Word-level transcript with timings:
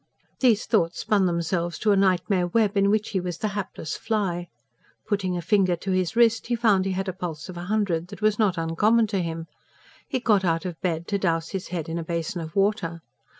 These 0.39 0.65
thoughts 0.65 1.01
spun 1.01 1.27
themselves 1.27 1.77
to 1.77 1.91
a 1.91 1.95
nightmare 1.95 2.47
web, 2.47 2.75
in 2.75 2.89
which 2.89 3.09
he 3.09 3.19
was 3.19 3.37
the 3.37 3.49
hapless 3.49 3.95
fly. 3.95 4.47
Putting 5.05 5.37
a 5.37 5.43
finger 5.43 5.75
to 5.75 5.91
his 5.91 6.15
wrist, 6.15 6.47
he 6.47 6.55
found 6.55 6.85
he 6.85 6.93
had 6.93 7.05
the 7.05 7.13
pulse 7.13 7.49
of 7.49 7.55
a 7.55 7.65
hundred 7.65 8.07
that 8.07 8.19
was 8.19 8.39
not 8.39 8.57
uncommon 8.57 9.05
to 9.05 9.21
him. 9.21 9.45
He 10.07 10.19
got 10.19 10.43
out 10.43 10.65
of 10.65 10.81
bed, 10.81 11.07
to 11.09 11.19
dowse 11.19 11.49
his 11.49 11.67
head 11.67 11.87
in 11.87 11.99
a 11.99 12.03
basin 12.03 12.41
of 12.41 12.55
water. 12.55 13.03